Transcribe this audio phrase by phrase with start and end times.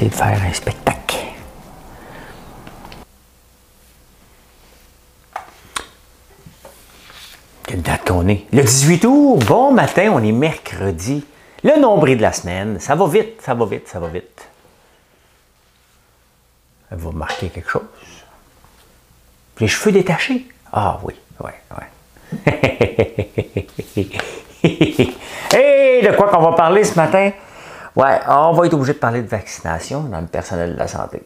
[0.00, 1.16] De faire un spectacle.
[7.64, 8.46] Quelle date qu'on est?
[8.52, 11.24] Le 18 août, bon matin, on est mercredi.
[11.64, 12.78] Le nombril de la semaine.
[12.78, 14.48] Ça va vite, ça va vite, ça va vite.
[16.92, 17.82] Elle va marquer quelque chose?
[19.58, 20.46] Les cheveux détachés?
[20.72, 21.84] Ah oui, oui, oui.
[25.58, 27.32] Et de quoi qu'on va parler ce matin?
[27.98, 31.20] Ouais, on va être obligé de parler de vaccination dans le personnel de la santé.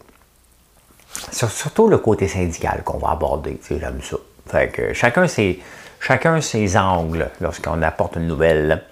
[1.31, 4.17] Surtout le côté syndical qu'on va aborder, j'aime ça.
[4.47, 5.63] Fait que chacun ses,
[6.01, 8.85] chacun ses angles lorsqu'on apporte une nouvelle.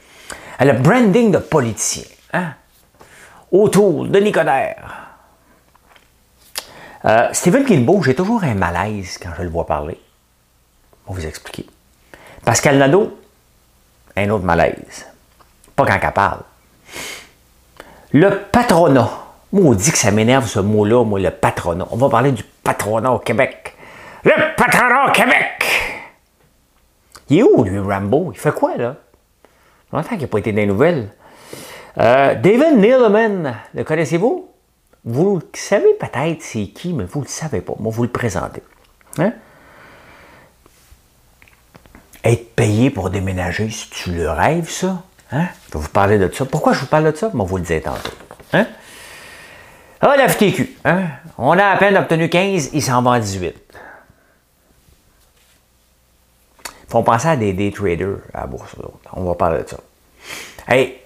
[0.60, 2.52] Le branding de politicien, hein?
[3.50, 5.08] Autour de Nicodère.
[7.06, 9.98] Euh, Stephen Guilbeault, j'ai toujours un malaise quand je le vois parler.
[11.06, 11.64] On va vous expliquer.
[12.44, 13.18] Pascal Nadeau,
[14.16, 15.06] un autre malaise.
[15.74, 16.42] Pas quand elle parle.
[18.12, 19.08] Le patronat.
[19.52, 21.86] Moi, on dit que ça m'énerve ce mot-là, moi, le patronat.
[21.90, 23.76] On va parler du patronat au Québec.
[24.24, 25.64] Le patronat au Québec!
[27.28, 28.32] Il est où, lui, Rambo?
[28.32, 28.96] Il fait quoi, là?
[29.92, 31.10] Longtemps qu'il n'a pas été les nouvelles.
[31.98, 34.48] Euh, David Neeleman, le connaissez-vous?
[35.04, 37.74] Vous savez peut-être c'est qui, mais vous ne le savez pas.
[37.78, 38.62] Moi, vous le présentez.
[39.18, 39.32] Hein?
[42.24, 45.02] Être payé pour déménager, si tu le rêves, ça?
[45.32, 45.46] Hein?
[45.68, 46.44] Je vais vous parler de ça.
[46.44, 47.30] Pourquoi je vous parle de ça?
[47.32, 48.10] Moi, vous le dire tantôt.
[48.52, 48.66] Hein?
[50.00, 50.76] Ah, la FTQ.
[50.84, 51.02] Hein?
[51.38, 53.54] On a à peine obtenu 15, il s'en va à 18.
[56.64, 58.74] Il faut penser à des day traders à la bourse.
[59.12, 59.76] On va parler de ça.
[60.66, 61.00] Hey,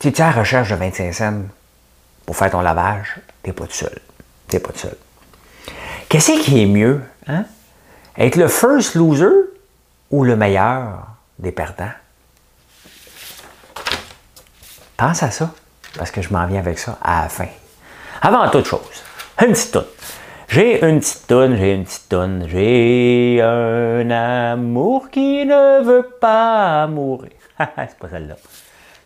[0.00, 1.42] tu es à la recherche de 25 cents
[2.26, 3.98] pour faire ton lavage, t'es pas tout seul.
[4.48, 4.96] T'es pas tout seul.
[6.08, 7.02] Qu'est-ce qui est mieux?
[7.26, 7.44] Hein?
[8.16, 9.30] Être le first loser
[10.10, 11.06] ou le meilleur
[11.38, 11.90] des perdants?
[14.98, 15.52] Pense à ça,
[15.96, 17.46] parce que je m'en viens avec ça à la fin.
[18.20, 19.04] Avant toute chose,
[19.40, 19.84] une petite toune.
[20.48, 26.88] J'ai une petite toune, j'ai une petite toune, j'ai un amour qui ne veut pas
[26.88, 27.30] mourir.
[27.58, 28.34] c'est pas celle-là.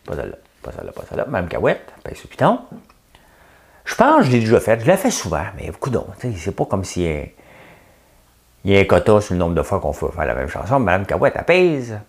[0.03, 1.25] Pas celle-là, pas celle-là, pas celle-là.
[1.27, 2.57] Même Cahouette, pince au piton.
[3.85, 4.79] Je pense que je l'ai déjà fait.
[4.79, 6.15] Je l'ai fait souvent, mais beaucoup d'autres.
[6.19, 7.31] C'est pas comme a, il
[8.65, 10.79] y a un quota sur le nombre de fois qu'on fait faire la même chanson.
[10.79, 11.99] Madame Cahouette, apaise.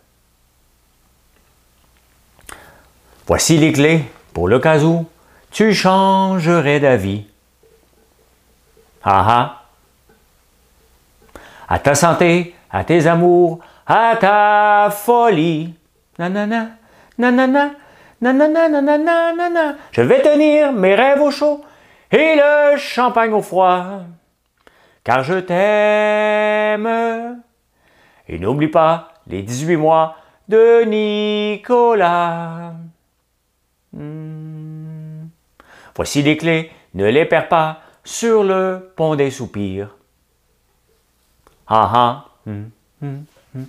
[3.27, 4.05] Voici les clés
[4.35, 5.07] pour le cas où
[5.51, 7.27] tu changerais d'avis.
[9.03, 9.63] Ah ah.
[11.67, 15.75] À ta santé, à tes amours, à ta folie.
[16.19, 16.69] Nanana,
[17.17, 17.71] nanana,
[18.21, 19.75] nanana, nanana, nanana.
[19.93, 21.65] Je vais tenir mes rêves au chaud
[22.11, 24.03] et le champagne au froid.
[25.03, 26.89] Car je t'aime.
[28.29, 32.75] Et n'oublie pas les 18 mois de Nicolas.
[33.95, 35.29] Hmm.
[35.95, 39.97] Voici les clés, ne les perds pas sur le pont des soupirs.
[41.67, 42.25] Ah ah.
[42.47, 42.65] Hmm,
[43.01, 43.65] hmm,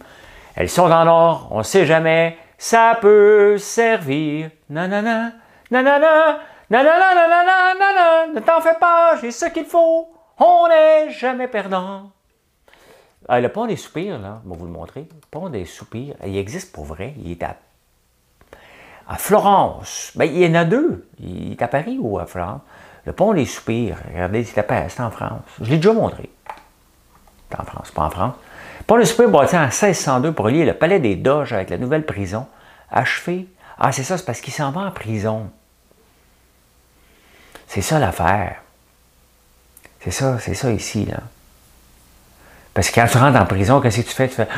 [0.55, 4.49] Elles sont en or, on ne sait jamais, ça peut servir.
[4.69, 5.31] Nanana,
[5.69, 10.09] nanana, nanana, nanana, nanana, ne t'en fais pas, j'ai ce qu'il faut,
[10.39, 12.11] on n'est jamais perdant.
[13.27, 15.01] Ah, le pont des soupirs, là, je vais vous le montrer.
[15.01, 17.55] Le pont des soupirs, il existe pour vrai, il est à
[19.07, 20.11] à Florence.
[20.15, 21.07] Ben, il y en a deux.
[21.19, 22.61] Il est à Paris ou à Florence.
[23.05, 23.97] Le pont des soupirs.
[24.11, 25.41] Regardez, c'est en France.
[25.61, 26.29] Je l'ai déjà montré.
[27.49, 28.35] C'est en France, pas en France.
[28.79, 31.77] Le pont des soupirs bâti en 1602 pour lier le palais des Doges avec la
[31.77, 32.47] nouvelle prison.
[32.91, 33.47] Achevé.
[33.77, 35.51] Ah, c'est ça, c'est parce qu'il s'en va en prison.
[37.67, 38.61] C'est ça l'affaire.
[40.01, 41.17] C'est ça, c'est ça ici, là.
[42.73, 44.27] Parce que quand tu rentres en prison, qu'est-ce que tu fais?
[44.29, 44.47] Tu fais.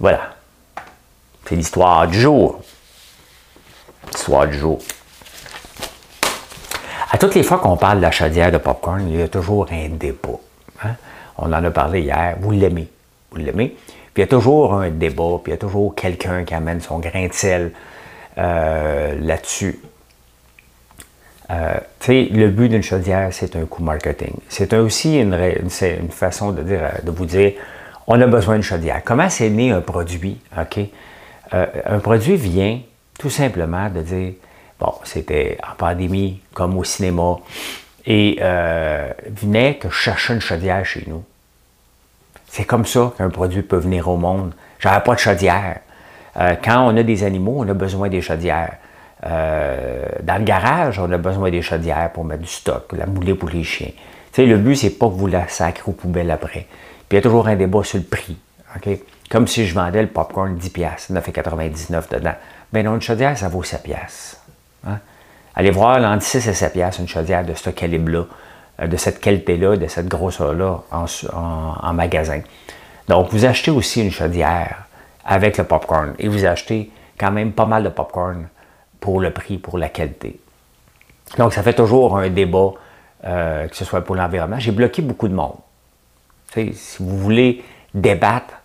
[0.00, 0.34] Voilà.
[1.46, 2.60] C'est l'histoire du jour.
[4.12, 4.78] L'histoire du jour.
[7.10, 9.66] À toutes les fois qu'on parle de la chaudière de popcorn, il y a toujours
[9.70, 10.38] un débat.
[10.82, 10.94] Hein?
[11.36, 12.36] On en a parlé hier.
[12.40, 12.88] Vous l'aimez.
[13.30, 13.76] Vous l'aimez.
[14.14, 16.80] Puis il y a toujours un débat, puis il y a toujours quelqu'un qui amène
[16.80, 17.72] son grain de sel
[18.38, 19.80] euh, là-dessus.
[21.50, 21.78] Euh,
[22.08, 24.34] le but d'une chaudière, c'est un coup marketing.
[24.48, 27.52] C'est aussi une, une, façon de, dire, de vous dire,
[28.06, 29.02] on a besoin d'une chaudière.
[29.04, 30.38] Comment c'est né un produit?
[30.58, 30.78] OK?
[31.54, 32.80] Euh, un produit vient
[33.18, 34.32] tout simplement de dire,
[34.80, 37.38] bon, c'était en pandémie, comme au cinéma,
[38.06, 41.22] et euh, venait que je cherchais une chaudière chez nous.
[42.48, 44.52] C'est comme ça qu'un produit peut venir au monde.
[44.78, 45.80] J'avais pas de chaudière.
[46.36, 48.76] Euh, quand on a des animaux, on a besoin des chaudières.
[49.24, 53.34] Euh, dans le garage, on a besoin des chaudières pour mettre du stock, la moulée
[53.34, 53.92] pour les chiens.
[54.32, 56.66] Tu sais, le but, c'est pas que vous la sacrez aux poubelles après.
[57.08, 58.36] Puis il y a toujours un débat sur le prix.
[59.32, 62.34] Comme si je vendais le popcorn 10$, 9,99$ dedans.
[62.70, 64.36] Ben non, une chaudière, ça vaut 7$.
[64.86, 64.98] Hein?
[65.54, 68.26] Allez voir, entre 6 et 7$ une chaudière de ce calibre-là,
[68.82, 72.42] euh, de cette qualité-là, de cette grosseur-là en, magasin.
[73.08, 74.84] Donc, vous achetez aussi une chaudière
[75.24, 78.48] avec le popcorn et vous achetez quand même pas mal de popcorn
[79.00, 80.38] pour le prix, pour la qualité.
[81.38, 82.72] Donc, ça fait toujours un débat,
[83.24, 84.58] euh, que ce soit pour l'environnement.
[84.58, 85.56] J'ai bloqué beaucoup de monde.
[86.52, 87.64] si vous voulez
[87.94, 88.61] débattre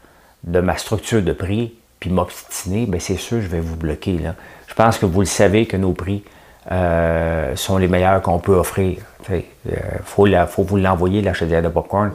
[0.47, 4.17] de ma structure de prix, puis m'obstiner, bien c'est sûr, je vais vous bloquer.
[4.17, 4.35] Là.
[4.67, 6.23] Je pense que vous le savez que nos prix
[6.71, 8.97] euh, sont les meilleurs qu'on peut offrir.
[9.29, 12.11] Il euh, faut, vous l'envoyer, la chaudière de popcorn.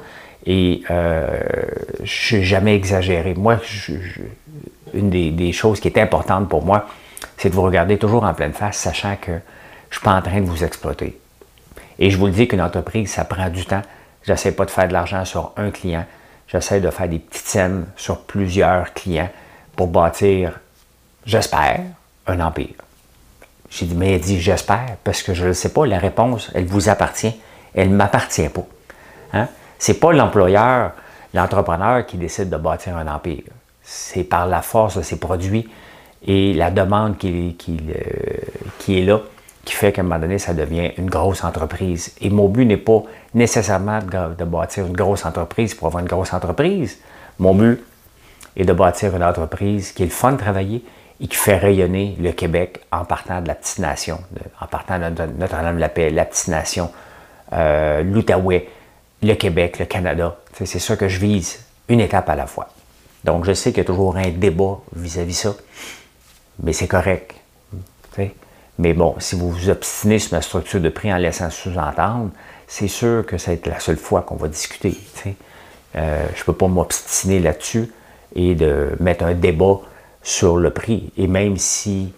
[0.46, 1.40] Et euh,
[2.02, 3.34] je n'ai jamais exagéré.
[3.34, 3.58] Moi,
[4.94, 6.86] une des, choses qui est importante pour moi,
[7.36, 10.22] c'est de vous regarder toujours en pleine face, sachant que je ne suis pas en
[10.22, 11.18] train de vous exploiter.
[11.98, 13.82] Et je vous le dis qu'une entreprise, ça prend du temps.
[14.22, 16.06] Je n'essaie pas de faire de l'argent sur un client.
[16.52, 19.30] J'essaie de faire des petites scènes sur plusieurs clients
[19.74, 20.60] pour bâtir,
[21.24, 21.80] j'espère,
[22.26, 22.74] un empire.
[23.70, 26.66] J'ai dit, mais elle dit, j'espère, parce que je ne sais pas, la réponse, elle
[26.66, 27.34] vous appartient,
[27.74, 28.66] elle ne m'appartient pas.
[29.32, 29.48] Hein?
[29.78, 30.92] Ce n'est pas l'employeur,
[31.32, 33.44] l'entrepreneur qui décide de bâtir un empire.
[33.82, 35.70] C'est par la force de ses produits
[36.26, 37.80] et la demande qui, qui,
[38.78, 39.20] qui est là
[39.64, 42.14] qui fait qu'à un moment donné, ça devient une grosse entreprise.
[42.20, 43.02] Et mon but n'est pas
[43.34, 46.98] nécessairement de, bâtir une grosse entreprise pour avoir une grosse entreprise.
[47.38, 47.82] Mon but
[48.56, 50.84] est de bâtir une entreprise qui est le fun de travailler,
[51.22, 54.18] et qui fait rayonner le Québec en partant de la petite nation,
[54.60, 55.04] en partant de
[55.38, 55.80] Notre-Dame de
[56.16, 56.90] la petite nation,
[57.52, 58.68] euh, l'Outaouais,
[59.22, 60.36] le Québec, le Canada.
[60.52, 62.68] C'est ça que je vise, une étape à la fois.
[63.22, 65.54] Donc, je sais qu'il y a toujours un débat vis-à-vis ça,
[66.60, 67.34] mais c'est correct.
[68.78, 72.30] Mais bon, si vous vous obstinez sur ma structure de prix en laissant sous-entendre,
[72.66, 74.96] c'est sûr que ça va être la seule fois qu'on va discuter.
[75.94, 77.90] Euh, je ne peux pas m'obstiner là-dessus
[78.34, 79.80] et de mettre un débat
[80.22, 81.12] sur le prix.
[81.18, 82.14] Et même si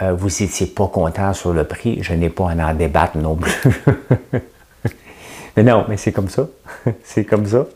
[0.00, 3.36] euh, vous n'étiez pas content sur le prix, je n'ai pas à en débattre non
[3.36, 3.52] plus.
[5.56, 6.48] mais non, mais c'est comme ça.
[7.04, 7.66] c'est comme ça.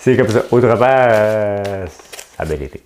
[0.00, 0.42] C'est comme ça.
[0.50, 1.86] Autrement, euh,
[2.36, 2.82] ça bien été.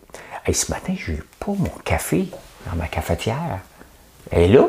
[0.52, 2.26] ce matin, je n'ai pas mon café
[2.66, 3.60] dans ma cafetière.
[4.32, 4.66] Elle est là,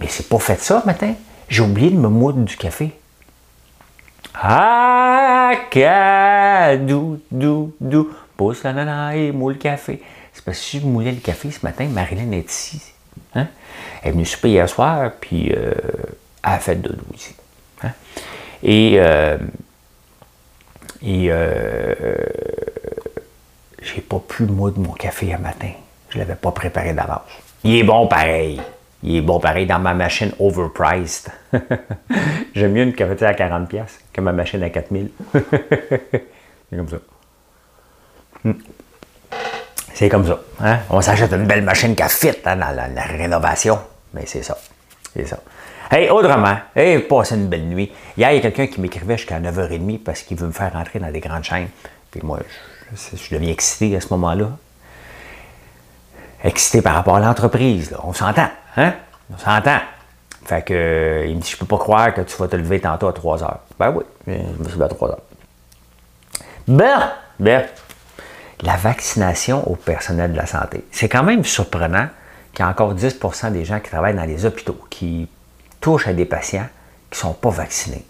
[0.00, 1.14] mais c'est pas fait ça matin.
[1.48, 2.92] J'ai oublié de me moudre du café.
[4.34, 5.52] Ah,
[6.80, 10.02] dou, dou, dou pousse la nana et moule le café.
[10.32, 12.80] C'est parce que si je moulais le café ce matin, Marilyn est ici.
[13.34, 13.46] Hein?
[14.02, 15.72] Elle est venue souper hier soir, puis euh,
[16.42, 17.34] elle a fait dodo ici.
[17.82, 17.92] Hein?
[18.62, 19.38] Et, euh,
[21.02, 21.94] et euh,
[23.82, 25.70] j'ai pas pu moudre mon café un matin.
[26.10, 27.22] Je l'avais pas préparé d'avance.
[27.62, 28.60] Il est bon pareil.
[29.06, 31.30] Il est bon pareil dans ma machine overpriced.
[32.54, 33.68] J'aime mieux une cafetière à 40$
[34.10, 35.08] que ma machine à 4000$.
[36.70, 36.96] C'est comme ça.
[38.44, 38.52] Hmm.
[39.92, 40.40] C'est comme ça.
[40.60, 40.78] Hein?
[40.88, 43.78] On s'achète une belle machine qui fit hein, dans la, rénovation.
[44.14, 44.56] Mais c'est ça.
[45.14, 45.38] C'est ça.
[45.90, 47.92] Hey, autrement, hey, passez une belle nuit.
[48.16, 50.98] Hier, il y a quelqu'un qui m'écrivait jusqu'à 9h30 parce qu'il veut me faire rentrer
[50.98, 51.68] dans des grandes chaînes.
[52.10, 52.40] Puis moi,
[52.90, 54.48] je, je deviens excité à ce moment-là.
[56.44, 57.96] Excité par rapport à l'entreprise.
[58.04, 58.48] On s'entend.
[58.76, 58.92] Hein?
[59.32, 59.80] On s'entend.
[60.44, 62.80] Fait que, euh, il me dit, je peux pas croire que tu vas te lever
[62.80, 65.16] tantôt à 3 h Ben oui, je me suis levé à 3 h
[66.68, 67.64] Ben, ben,
[68.60, 70.84] la vaccination au personnel de la santé.
[70.92, 72.08] C'est quand même surprenant
[72.52, 75.28] qu'il y a encore 10% des gens qui travaillent dans les hôpitaux qui
[75.80, 76.68] touchent à des patients
[77.10, 78.04] qui ne sont pas vaccinés.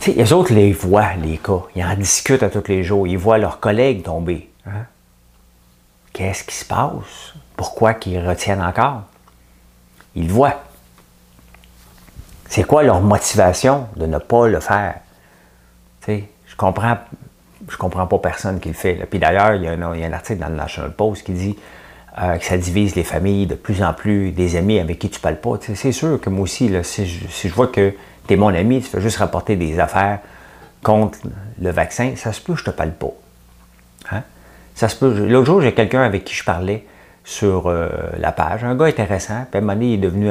[0.00, 1.62] sais, les autres les voient, les cas.
[1.74, 3.06] Ils en discutent à tous les jours.
[3.06, 4.50] Ils voient leurs collègues tomber.
[4.66, 4.84] Hein?
[6.12, 7.34] Qu'est-ce qui se passe?
[7.56, 9.02] Pourquoi qu'ils retiennent encore?
[10.14, 10.62] Ils le voient.
[12.48, 14.96] C'est quoi leur motivation de ne pas le faire?
[16.06, 16.98] je comprends
[17.68, 18.94] je comprends pas personne qui le fait.
[19.08, 21.56] Puis d'ailleurs, il, y a un article dans le National Post qui dit
[22.20, 25.20] euh, que ça divise les familles de plus en plus, des amis avec qui tu
[25.20, 25.54] parles pas.
[25.60, 27.94] c'est sûr que moi aussi, si, je, vois que
[28.26, 30.18] tu es mon ami, tu fais juste rapporter des affaires
[30.82, 31.18] contre
[31.60, 33.12] le vaccin, ça se peut que je te parle pas.
[34.10, 34.22] Hein?
[34.74, 35.26] Ça se peut.
[35.28, 36.86] L'autre jour, j'ai quelqu'un avec qui je parlais
[37.24, 37.88] sur euh,
[38.18, 40.30] la page, un gars intéressant, puis à un moment donné, il est devenu,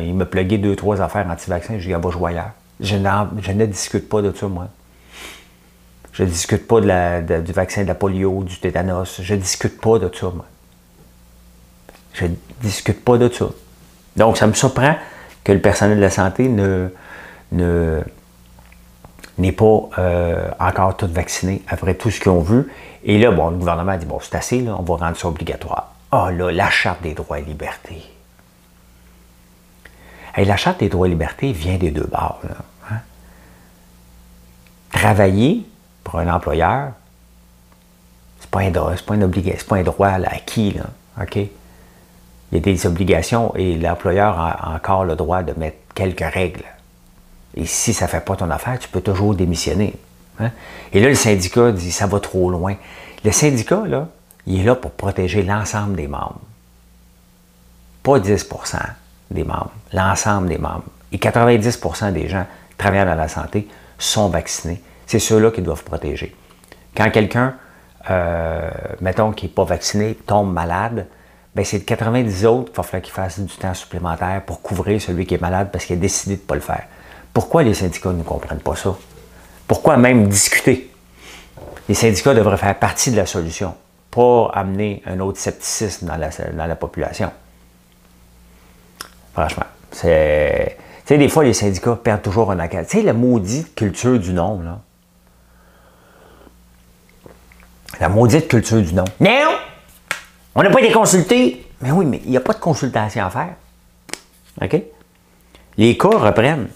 [0.00, 2.54] il m'a plugué deux, trois affaires anti-vaccin, je lui ai dit, ah, va.
[2.80, 4.68] Je, ne discute pas de ça, moi.
[6.12, 9.20] Je ne discute pas de la, du vaccin de la polio, du tétanos.
[9.22, 10.46] Je ne discute pas de ça, moi.
[12.14, 13.46] Je ne discute pas de ça.
[14.16, 14.96] Donc, ça me surprend
[15.44, 16.88] que le personnel de la santé ne,
[19.38, 22.70] n'est pas euh, encore tout vacciné après tout ce qu'ils ont vu.
[23.04, 25.28] Et là, bon, le gouvernement a dit, bon, c'est assez, là, on va rendre ça
[25.28, 25.92] obligatoire.
[26.10, 28.02] Ah là, la Charte des droits et libertés.
[30.36, 32.40] Et la Charte des droits et libertés vient des deux bords.
[32.90, 32.96] Hein.
[34.92, 35.66] Travailler
[36.02, 36.92] pour un employeur,
[38.40, 40.84] c'est pas un pas c'est pas un droit acquis, là?
[42.50, 46.64] Il y a des obligations et l'employeur a encore le droit de mettre quelques règles.
[47.58, 49.94] Et si ça ne fait pas ton affaire, tu peux toujours démissionner.
[50.38, 50.52] Hein?
[50.92, 52.76] Et là, le syndicat dit ça va trop loin.
[53.24, 54.08] Le syndicat, là,
[54.46, 56.40] il est là pour protéger l'ensemble des membres.
[58.04, 58.78] Pas 10%
[59.32, 60.84] des membres, l'ensemble des membres.
[61.10, 62.46] Et 90% des gens
[62.78, 63.66] travaillant dans la santé
[63.98, 64.80] sont vaccinés.
[65.06, 66.36] C'est ceux-là qui doivent protéger.
[66.96, 67.56] Quand quelqu'un,
[68.08, 71.08] euh, mettons, qui n'est pas vacciné, tombe malade,
[71.56, 75.02] ben c'est de 90 autres qu'il va falloir qu'il fasse du temps supplémentaire pour couvrir
[75.02, 76.84] celui qui est malade parce qu'il a décidé de ne pas le faire.
[77.32, 78.96] Pourquoi les syndicats ne comprennent pas ça?
[79.66, 80.90] Pourquoi même discuter?
[81.88, 83.74] Les syndicats devraient faire partie de la solution,
[84.10, 86.16] pas amener un autre scepticisme dans
[86.66, 87.30] la, population.
[89.32, 90.76] Franchement, c'est.
[91.06, 92.82] Tu sais, des fois, les syndicats perdent toujours un accord.
[92.82, 94.80] Tu sais, la maudite culture du nom, là.
[98.00, 99.04] La maudite culture du nom.
[99.20, 99.56] Non!
[100.54, 101.66] On n'a pas été consultés.
[101.80, 103.54] Mais oui, mais il n'y a pas de consultation à faire.
[104.60, 104.82] OK?
[105.76, 106.68] Les cas reprennent.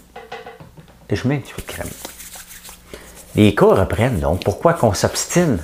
[1.09, 1.89] Je mets un petit peu de crème.
[3.35, 5.59] Les cas reprennent, donc pourquoi qu'on s'obstine?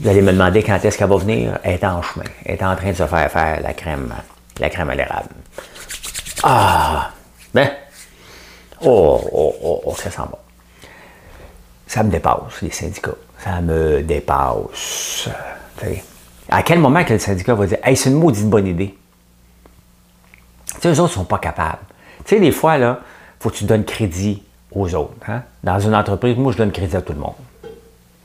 [0.00, 1.58] Vous allez me demander quand est-ce qu'elle va venir.
[1.62, 2.24] Elle est en chemin.
[2.44, 4.12] Elle est en train de se faire faire la crème,
[4.58, 5.28] la crème à l'érable.
[6.42, 7.10] Ah!
[7.52, 7.70] Ben!
[8.80, 10.38] Oh, oh, oh, oh, ça sent bon.
[11.86, 13.14] Ça me dépasse, les syndicats.
[13.38, 15.28] Ça me dépasse.
[16.48, 18.96] À quel moment que le syndicat va dire Hey, c'est une maudite bonne idée?
[20.80, 21.78] Tu eux autres ne sont pas capables.
[22.24, 23.00] Tu sais, des fois, là,
[23.44, 25.12] faut que tu donnes crédit aux autres.
[25.28, 25.42] Hein?
[25.62, 27.34] Dans une entreprise, moi, je donne crédit à tout le monde.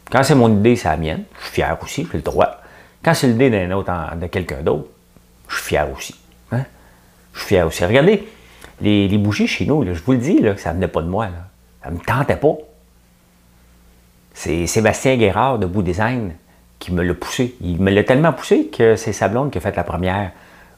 [0.10, 1.24] Quand c'est mon idée, c'est la mienne.
[1.38, 2.62] Je suis fier aussi, j'ai le droit.
[3.04, 4.88] Quand c'est l'idée d'un autre, de quelqu'un d'autre,
[5.50, 6.16] je suis fier aussi.
[6.54, 6.64] Hein?
[7.34, 7.84] Je suis fier aussi.
[7.84, 8.30] Regardez,
[8.80, 11.28] les, bougies chez nous, je vous le dis, ça ne venait pas de moi.
[11.84, 12.56] Ça ne me tentait pas.
[14.34, 16.32] C'est Sébastien Guérard de Bout Design
[16.80, 17.58] qui me l'a poussé.
[17.60, 20.32] Il me l'a tellement poussé que c'est sa blonde qui a fait la première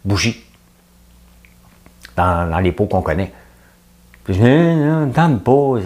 [0.03, 0.43] bougie
[2.17, 3.31] dans les pots qu'on connaît.
[4.31, 5.79] Je dis, non, non, tente pas,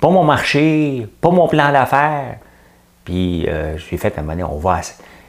[0.00, 2.38] pas mon marché, pas mon plan d'affaires.
[3.04, 4.80] Puis euh, je ai fait à un moment on va,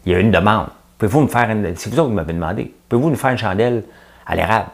[0.06, 0.68] il y a une demande.
[0.98, 3.84] Pouvez-vous me faire une, c'est vous autres qui m'avez demandé, pouvez-vous nous faire une chandelle
[4.26, 4.70] à l'érable?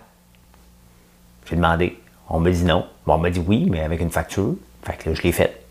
[1.46, 2.00] J'ai demandé.
[2.30, 2.86] On m'a dit non.
[3.06, 4.54] Bon, on m'a dit oui, mais avec une facture.
[4.84, 5.62] Fait que là, je l'ai faite.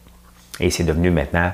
[0.61, 1.52] Et c'est devenu maintenant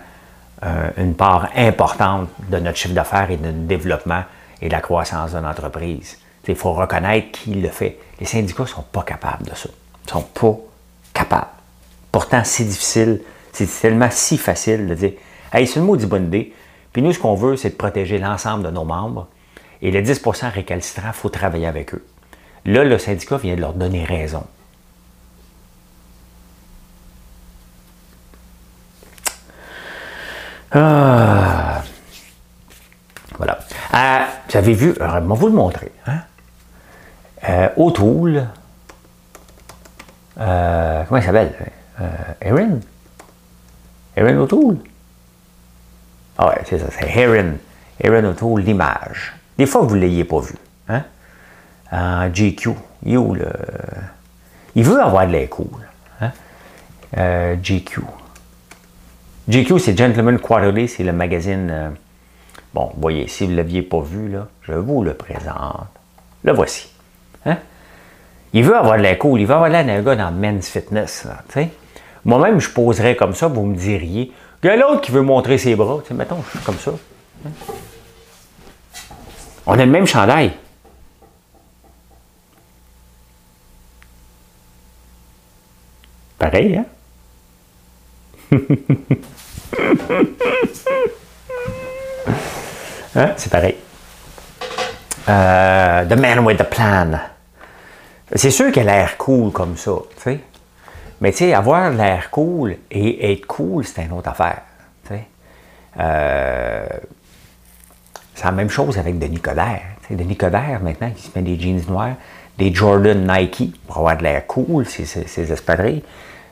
[0.65, 4.23] euh, une part importante de notre chiffre d'affaires et de notre développement
[4.63, 6.19] et de la croissance de l'entreprise.
[6.49, 7.99] Il faut reconnaître qui le fait.
[8.19, 9.69] Les syndicats ne sont pas capables de ça.
[10.07, 10.57] Sont pas
[11.13, 11.47] capables.
[12.13, 13.21] Pourtant, c'est difficile.
[13.53, 15.13] C'est tellement si facile de dire
[15.53, 16.53] Hey, c'est une maudite bonne idée.
[16.93, 19.29] Puis nous, ce qu'on veut, c'est de protéger l'ensemble de nos membres.
[19.83, 22.05] Et les 10% récalcitrants, il faut travailler avec eux.
[22.65, 24.45] Là, le syndicat vient de leur donner raison.
[30.73, 31.83] Ah.
[33.37, 33.59] Voilà.
[33.95, 35.93] Euh, vous avez vu, je vais vous le montrer.
[36.07, 36.21] Hein?
[37.49, 37.69] Euh,
[40.39, 41.53] euh, comment il s'appelle?
[42.01, 42.09] Euh,
[42.41, 42.79] Erin?
[44.17, 44.79] Erin O'Toole?
[46.39, 47.55] Ah ouais, c'est ça, c'est Erin.
[48.01, 49.35] Erin O'Toole, l'image.
[49.57, 50.55] Des fois, vous ne l'ayez pas vu.
[50.89, 51.05] Hein?
[52.33, 52.71] GQ,
[53.05, 53.53] il, le...
[54.75, 55.69] il veut avoir de l'air cool.
[56.21, 56.33] Hein?
[57.17, 58.01] Euh, GQ.
[59.49, 61.95] GQ, c'est Gentleman Quarterly, c'est le magazine.
[62.73, 65.87] Bon, voyez, si vous ne l'aviez pas vu, là, je vous le présente.
[66.43, 66.93] Le voici.
[67.47, 67.59] Hein?
[68.55, 71.27] Il veut avoir de la cool, il veut avoir l'air d'un gars dans men's fitness.
[72.25, 74.33] Moi-même, je poserais comme ça, vous me diriez.
[74.63, 75.99] Il y a l'autre qui veut montrer ses bras.
[76.13, 76.93] mettons, je suis comme ça.
[79.67, 80.53] On a le même chandail.
[86.39, 86.85] Pareil, hein?
[93.17, 93.33] hein?
[93.37, 93.75] C'est pareil.
[95.29, 97.34] Euh, the man with the plan.
[98.35, 100.41] C'est sûr qu'elle a l'air cool comme ça, tu sais.
[101.21, 104.63] Mais tu sais, avoir l'air cool et être cool, c'est une autre affaire.
[105.05, 105.25] Tu sais.
[106.01, 106.87] Euh,
[108.35, 109.83] c'est la même chose avec Denis Coderre.
[110.09, 112.17] sais, Denis Coderre, maintenant, il se met des jeans noirs,
[112.59, 116.03] des Jordan Nike pour avoir de l'air cool, ses, ses, espadrilles.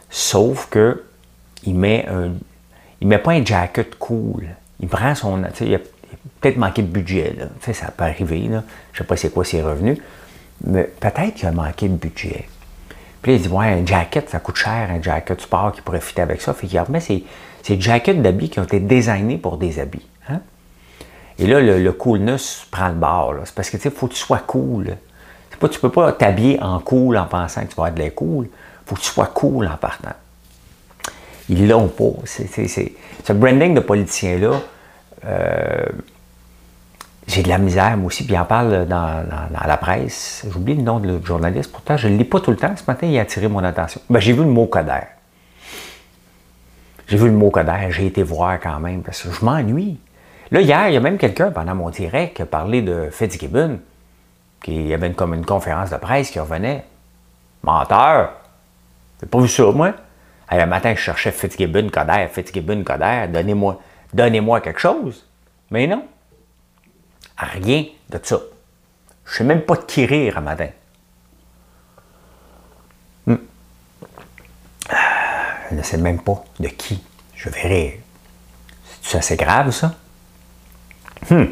[0.08, 1.02] Sauf que
[1.64, 2.32] il met un.
[3.00, 4.46] Il met pas un jacket cool.
[4.78, 5.42] Il prend son.
[5.60, 5.80] Il,
[6.40, 7.34] peut-être manqué de budget.
[7.36, 7.46] Là.
[7.60, 8.40] Tu sais, ça peut arriver.
[8.42, 8.62] Là.
[8.92, 9.98] Je ne sais pas c'est quoi ses revenus.
[10.64, 12.48] Peut-être qu'il a manqué de budget.
[13.20, 16.00] Puis là, il dit Ouais, un jacket, ça coûte cher, un jacket sport qui pourrait
[16.00, 16.54] fitter avec ça.
[16.54, 17.24] Fait qu'il remet ces,
[17.62, 20.06] ces jackets d'habits qui ont été designés pour des habits.
[20.28, 20.40] Hein?
[21.38, 23.34] Et là, le, coolness prend le bord.
[23.44, 24.96] C'est parce que tu sais, faut que tu sois cool.
[25.58, 28.14] Pas, tu peux pas t'habiller en cool en pensant que tu vas être de l'air
[28.16, 28.48] cool.
[28.84, 30.14] Faut que tu sois cool en partant.
[31.48, 32.10] Ils l'ont pas.
[32.24, 34.60] Ce branding de politicien-là,
[35.24, 35.84] euh,
[37.26, 39.24] j'ai de la misère, moi aussi, puis il en parle dans,
[39.66, 40.44] la presse.
[40.50, 42.74] J'oublie le nom de l'autre journaliste, pourtant je ne le lis pas tout le temps.
[42.76, 44.00] Ce matin, il a attiré mon attention.
[44.10, 45.06] Ben, j'ai vu le mot Coder.
[47.06, 49.98] J'ai vu le mot Coder, j'ai été voir quand même, parce que je m'ennuie.
[50.50, 53.78] Là, hier, il y a même quelqu'un pendant mon direct qui a parlé de Fitzgibbon,
[54.62, 56.84] qui y avait une, comme une conférence de presse qui revenait.
[57.62, 58.32] Menteur!
[59.20, 59.92] J'ai pas vu ça, moi?
[60.50, 63.80] le matin, je cherchais Fitzgibbon, Coder, Fitzgibbon, Coder, donnez-moi
[64.12, 65.24] donnez quelque chose.
[65.70, 66.04] Mais non.
[67.42, 68.40] Rien de ça.
[69.24, 70.68] Je sais même pas de qui rire à matin.
[73.26, 73.36] Hmm.
[75.70, 77.02] Je ne sais même pas de qui
[77.34, 78.00] je verrai.
[79.02, 79.94] C'est assez grave, ça?
[81.30, 81.46] Hmm.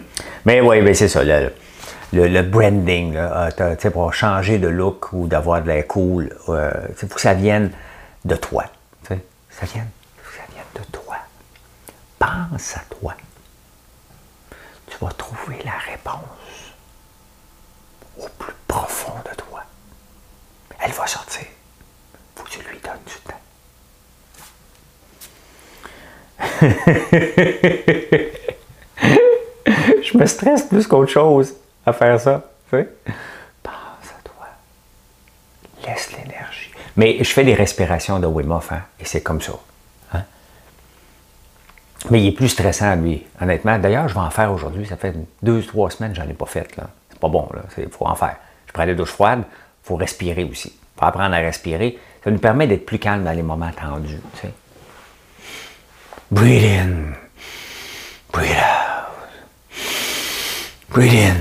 [0.44, 1.22] Mais oui, ben c'est ça.
[1.24, 7.06] Le, branding, euh, pour changer de look ou d'avoir de l'air cool, euh, il faut
[7.06, 7.70] que ça vienne
[8.24, 8.64] de toi.
[9.08, 9.88] Ça vienne,
[10.36, 11.16] ça vienne de toi.
[12.18, 13.14] Pense à toi
[15.08, 16.74] trouver la réponse
[18.18, 19.62] au plus profond de toi.
[20.80, 21.46] Elle va sortir.
[22.36, 23.40] Faut que tu lui donnes du temps.
[30.02, 31.54] je me stresse plus qu'autre chose
[31.86, 32.42] à faire ça.
[32.70, 34.46] Pense à toi.
[35.86, 36.70] Laisse l'énergie.
[36.96, 39.52] Mais je fais des respirations de Wim Hof, hein, et c'est comme ça.
[42.10, 43.78] Mais il est plus stressant, lui, honnêtement.
[43.78, 44.84] D'ailleurs, je vais en faire aujourd'hui.
[44.84, 46.66] Ça fait deux, trois semaines que je n'en ai pas fait.
[47.08, 47.62] C'est pas bon, là.
[47.78, 48.36] Il faut en faire.
[48.66, 50.68] Je prends des douches froides, il faut respirer aussi.
[50.68, 51.98] Il faut apprendre à respirer.
[52.22, 54.20] Ça nous permet d'être plus calme dans les moments tendus.
[56.30, 57.14] Breathe in.
[58.32, 59.08] Breathe out.
[60.90, 61.36] Breathe in.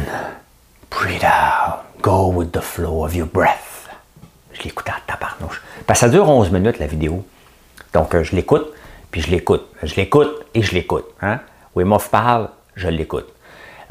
[0.89, 1.83] Breathe out.
[2.01, 3.89] Go with the flow of your breath.
[4.53, 5.61] Je l'écoute à tabarnouche.
[5.85, 7.25] Parce que ça dure 11 minutes, la vidéo.
[7.93, 8.67] Donc, euh, je l'écoute
[9.11, 9.65] puis je l'écoute.
[9.83, 11.05] Je l'écoute et je l'écoute.
[11.21, 11.39] Hein?
[11.75, 13.27] Wim Hof parle, je l'écoute.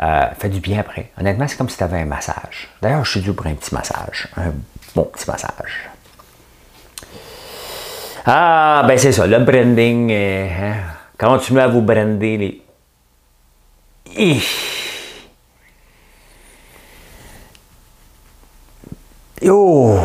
[0.00, 1.11] Euh, fait du bien après.
[1.18, 2.68] Honnêtement, c'est comme si tu avais un massage.
[2.81, 4.28] D'ailleurs, je suis dû pour un petit massage.
[4.37, 4.52] Un
[4.94, 5.90] bon petit massage.
[8.24, 10.11] Ah, ben c'est ça, le branding.
[10.12, 10.74] Euh, hein?
[11.18, 12.62] Continuez à vous brander les.
[19.48, 19.98] Oh!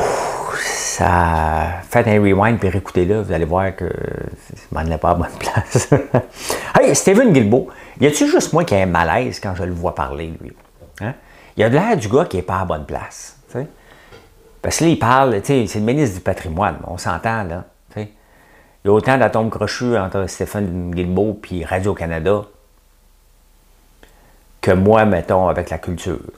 [0.93, 1.82] ça.
[1.93, 5.29] Faites un rewind et réécoutez-le, vous allez voir que je m'en allait pas à bonne
[5.37, 5.89] place.
[6.81, 7.67] hey, Steven Guilbeault,
[8.01, 10.53] y a-tu juste moi qui ai un malaise quand je le vois parler, lui?
[11.01, 11.13] Hein?
[11.55, 13.37] Il a de l'air du gars qui n'est pas à bonne place.
[14.59, 17.65] Parce que là, il parle, c'est le ministre du patrimoine, on s'entend, là.
[17.95, 18.07] Il
[18.85, 22.41] y a autant d'atomes crochus entre Stéphane Guilbeault et Radio-Canada
[24.61, 26.17] que moi, mettons, avec la culture.
[26.17, 26.31] Je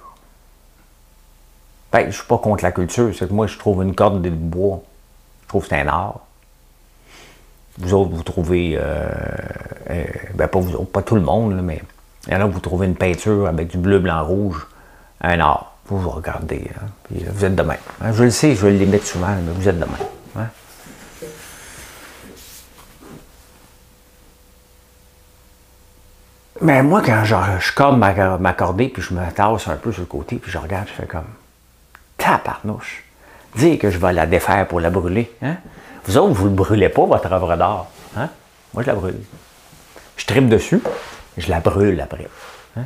[1.94, 4.30] ben, je suis pas contre la culture, c'est que moi, je trouve une corde de
[4.30, 4.84] bois.
[5.46, 6.22] Je trouve que c'est un art.
[7.78, 9.10] Vous autres, vous trouvez, euh,
[9.90, 10.04] euh,
[10.34, 11.82] ben pas vous autres, pas tout le monde, mais
[12.28, 14.66] il y vous trouvez une peinture avec du bleu, blanc, rouge,
[15.22, 15.74] un art.
[15.88, 17.78] Vous vous regardez, hein, vous êtes de même.
[18.02, 18.12] Hein.
[18.12, 20.08] Je le sais, je le mettre souvent, mais vous êtes de même.
[20.38, 20.48] Hein?
[26.62, 30.02] Mais moi, quand je, je corde ma, cordée, puis je me tasse un peu sur
[30.02, 31.28] le côté, puis je regarde, je fais comme
[32.18, 33.05] taparnouche.
[33.56, 35.32] Dire que je vais la défaire pour la brûler.
[35.42, 35.58] Hein?
[36.06, 37.88] Vous autres, vous ne brûlez pas, votre œuvre d'art.
[38.18, 38.30] Hein?
[38.74, 39.20] Moi, je la brûle.
[40.18, 40.82] Je tripe dessus,
[41.38, 42.28] je la brûle après.
[42.78, 42.84] Hein?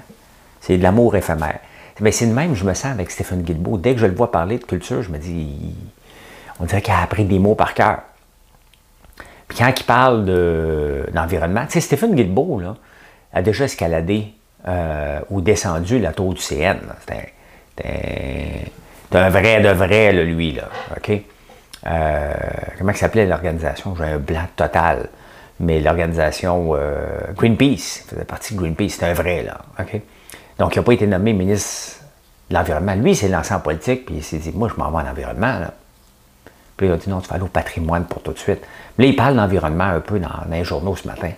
[0.62, 1.60] C'est de l'amour éphémère.
[2.00, 3.78] Mais c'est de même, je me sens avec Stéphane Guilbeault.
[3.78, 5.76] Dès que je le vois parler de culture, je me dis,
[6.60, 8.00] on dirait qu'il a appris des mots par cœur.
[9.48, 10.26] Puis quand il parle
[11.12, 12.76] d'environnement, tu sais, Stéphane Guilbeault, là,
[13.34, 14.34] a déjà escaladé
[14.68, 16.78] euh, ou descendu la tour du CN.
[17.00, 18.72] C'était
[19.12, 20.70] c'est un vrai de vrai, lui, là.
[20.96, 21.22] OK?
[21.88, 22.34] Euh,
[22.78, 23.96] comment s'appelait l'organisation?
[23.96, 25.10] J'ai un blanc total.
[25.60, 29.58] Mais l'organisation euh, Greenpeace, faisait partie de Greenpeace, c'est un vrai, là.
[29.80, 30.00] OK?
[30.58, 32.02] Donc, il n'a pas été nommé ministre
[32.50, 32.96] de l'Environnement.
[32.96, 35.12] Lui, il s'est lancé en politique, puis il s'est dit, moi, je m'en vais en
[35.12, 35.74] environnement, là.
[36.78, 38.62] Puis il a dit, non, tu vas aller au patrimoine pour tout de suite.
[38.98, 41.32] là, il parle d'environnement un peu dans, les journaux ce matin.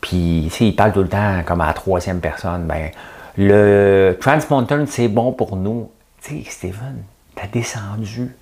[0.00, 2.64] Puis, il parle tout le temps comme à la troisième personne.
[2.64, 2.90] Ben,
[3.36, 5.88] le Trans Mountain, c'est bon pour nous.
[6.22, 7.02] Tu sais, Steven,
[7.34, 8.34] t'as descendu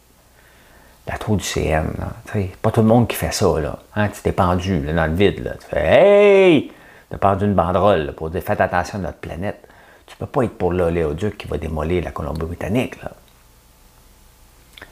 [1.07, 1.87] la tour du CN.
[1.99, 2.43] Là.
[2.61, 3.59] Pas tout le monde qui fait ça.
[3.61, 3.79] Là.
[3.95, 5.43] Hein, tu t'es pendu dans le vide.
[5.45, 5.53] Là.
[5.55, 6.73] Tu fais Hey!
[7.11, 9.67] de prendre une banderole pour dire faites attention à notre planète.
[10.07, 13.03] Tu peux pas être pour l'oléoduc qui va démolir la Colombie-Britannique.
[13.03, 13.13] Là.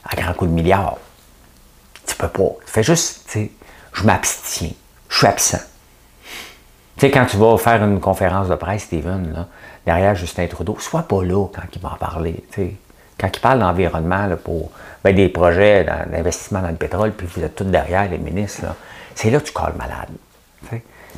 [0.05, 0.99] À grand coup de milliards.
[2.07, 2.53] Tu peux pas.
[2.64, 3.51] Fais juste, tu sais,
[3.92, 4.70] je m'abstiens.
[5.09, 5.59] Je suis absent.
[6.97, 9.47] Tu sais, quand tu vas faire une conférence de presse, Steven,
[9.85, 12.43] derrière Justin Trudeau, sois pas là quand il va en parler.
[13.21, 14.71] Quand il parle d'environnement pour
[15.05, 18.65] ben, des projets d'investissement dans le pétrole, puis vous êtes tous derrière, les ministres,
[19.15, 20.09] c'est là que tu colles malade.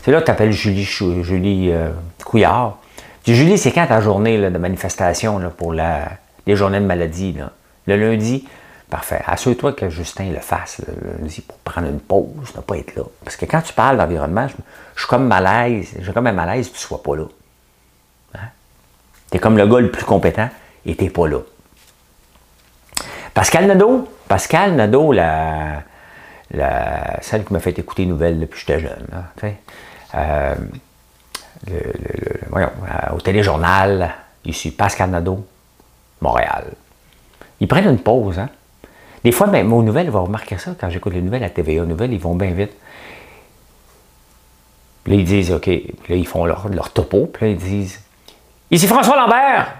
[0.02, 1.90] C'est là que tu appelles Julie, Julie euh,
[2.24, 2.78] Couillard.
[3.26, 6.08] Julie, c'est quand ta journée de manifestation pour la,
[6.46, 7.36] les journées de maladie?
[7.86, 8.46] Le lundi,
[8.88, 9.22] parfait.
[9.26, 13.02] Assure-toi que Justin le fasse le lundi pour prendre une pause, ne pas être là.
[13.24, 14.54] Parce que quand tu parles d'environnement, je,
[15.00, 17.24] suis comme malaise, j'ai comme un malaise que tu ne sois pas là.
[18.34, 18.48] Hein?
[19.30, 20.48] Tu es comme le gars le plus compétent
[20.84, 21.38] et tu n'es pas là.
[23.34, 25.82] Pascal Nadeau, Pascal Nadeau, la,
[27.20, 29.06] celle qui m'a fait écouter les nouvelles depuis que j'étais jeune,
[30.14, 30.54] euh,
[32.50, 35.46] voyons, euh, au téléjournal, ici, Pascal Nadeau,
[36.20, 36.72] Montréal.
[37.60, 38.48] Ils prennent une pause, hein?
[39.28, 41.84] Des fois, même aux nouvelles, ils vont remarquer ça quand j'écoute les nouvelles à TVA
[41.84, 42.72] Nouvelles, ils vont bien vite.
[45.04, 48.02] Puis là, ils disent, OK, puis là, ils font leur, topo, puis là, ils disent,
[48.70, 49.70] Ici François Lambert,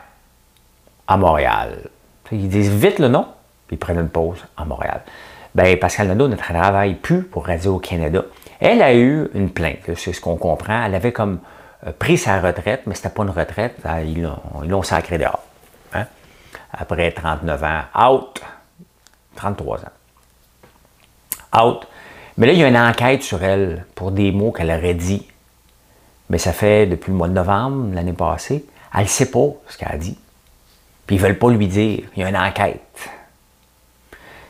[1.07, 1.89] à Montréal.
[2.31, 3.27] Ils disent vite le nom,
[3.67, 5.01] puis ils prennent une pause à Montréal.
[5.55, 8.25] Bien, Pascal Nadeau ne travaille plus pour Radio-Canada.
[8.61, 10.85] Elle a eu une plainte, c'est ce qu'on comprend.
[10.85, 11.39] Elle avait comme
[11.87, 13.77] euh, pris sa retraite, mais ce n'était pas une retraite.
[14.05, 14.29] Ils
[14.69, 15.43] l'ont sacré dehors.
[15.95, 16.05] Hein.
[16.71, 18.43] Après 39 ans, out.
[19.38, 21.64] 33 ans.
[21.64, 21.87] Out.
[22.37, 25.27] Mais là, il y a une enquête sur elle pour des mots qu'elle aurait dit.
[26.29, 28.66] Mais ça fait depuis le mois de novembre, l'année passée.
[28.94, 30.18] Elle ne sait pas ce qu'elle a dit.
[31.07, 32.05] Puis ils ne veulent pas lui dire.
[32.16, 32.83] Il y a une enquête.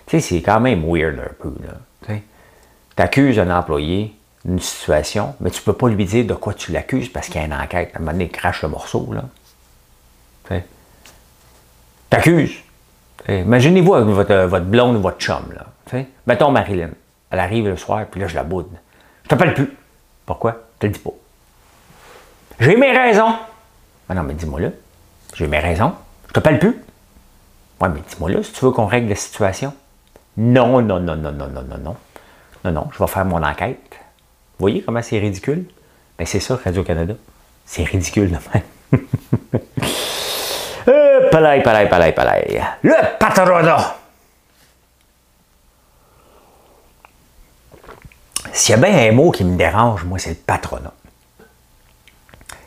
[0.06, 1.54] Tu sais, c'est quand même weird un peu.
[2.06, 6.54] Tu accuses un employé d'une situation, mais tu ne peux pas lui dire de quoi
[6.54, 7.90] tu l'accuses parce qu'il y a une enquête.
[7.94, 9.08] À un moment donné, il crache le morceau.
[10.48, 10.54] Tu
[12.10, 12.56] accuses.
[13.26, 15.42] Imaginez-vous avec votre, votre, blonde ou votre chum.
[15.54, 16.90] Là, Mettons Marilyn.
[17.30, 18.68] Elle arrive le soir, puis là, je la boude.
[19.24, 19.70] Je t'appelle plus.
[20.24, 20.52] Pourquoi?
[20.76, 21.10] Je te le dis pas.
[22.60, 23.34] J'ai mes raisons.
[24.08, 24.68] Ben non, mais dis-moi là.
[25.34, 25.92] J'ai mes raisons.
[26.28, 26.76] Je t'appelle plus.
[27.80, 29.74] Ouais, mais dis-moi là si tu veux qu'on règle la situation.
[30.36, 31.96] Non, non, non, non, non, non, non, non.
[32.64, 33.78] Non, non, je vais faire mon enquête.
[33.90, 35.66] Vous voyez comment c'est ridicule?
[36.18, 37.14] Ben c'est ça, Radio-Canada.
[37.64, 39.02] C'est ridicule de même.
[40.88, 42.60] euh, palais, palais, palais, palais.
[42.82, 43.96] Le patronat!
[48.52, 50.92] S'il y a bien un mot qui me dérange, moi, c'est le patronat.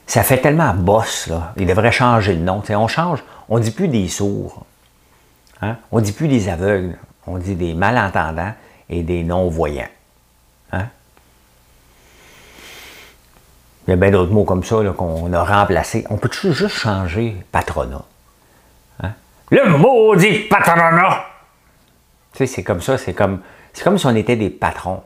[0.07, 1.53] Ça fait tellement boss, là.
[1.57, 2.61] Il devrait changer le nom.
[2.69, 4.65] on change, on ne dit plus des sourds.
[5.61, 5.77] Hein?
[5.91, 8.53] On ne dit plus des aveugles on dit des malentendants
[8.89, 9.89] et des non-voyants.
[13.87, 16.05] Il y a bien d'autres mots comme ça qu'on a remplacés.
[16.09, 18.03] On peut juste changer patronat.
[19.01, 19.11] Hein?
[19.49, 21.25] Le maudit patronat!
[22.33, 23.41] Tu sais, c'est comme ça, c'est comme,
[23.73, 25.03] c'est comme si on était des patrons.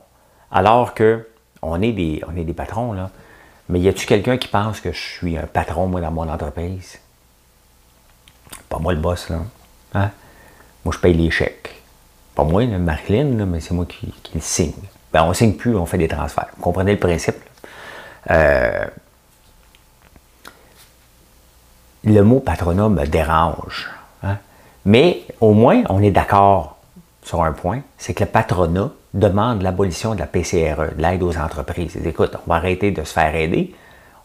[0.50, 1.26] Alors que
[1.62, 3.10] on est des, on est des patrons, là.
[3.68, 6.98] Mais y a-tu quelqu'un qui pense que je suis un patron, moi, dans mon entreprise?
[8.68, 9.38] Pas moi le boss, là.
[9.94, 10.10] Hein?
[10.84, 11.82] Moi, je paye les chèques.
[12.36, 14.72] Pas moi, Marilyn, mais c'est moi qui, le signe.
[15.12, 16.48] Ben, on ne signe plus, on fait des transferts.
[16.56, 17.36] Vous comprenez le principe?
[18.30, 18.84] Euh,
[22.04, 23.88] le mot patronat me dérange.
[24.22, 24.36] Hein.
[24.84, 26.76] Mais au moins, on est d'accord
[27.22, 31.36] sur un point, c'est que le patronat demande l'abolition de la PCRE, de l'aide aux
[31.36, 31.96] entreprises.
[32.04, 33.74] Écoute, on va arrêter de se faire aider.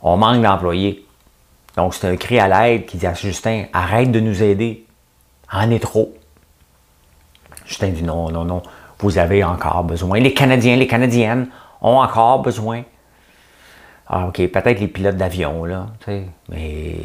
[0.03, 1.05] On manque d'employés.
[1.75, 4.85] Donc, c'est un cri à l'aide qui dit à Justin, arrête de nous aider.
[5.51, 6.13] En est trop.
[7.65, 8.61] Justin dit non, non, non,
[8.99, 10.19] vous avez encore besoin.
[10.19, 11.47] Les Canadiens, les Canadiennes
[11.81, 12.83] ont encore besoin.
[14.13, 15.87] Ah, OK, peut-être les pilotes d'avion, là,
[16.49, 16.97] mais